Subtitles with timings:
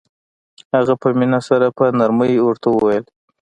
[0.75, 3.03] هغه په مينه سره په نرمۍ ورته وويل.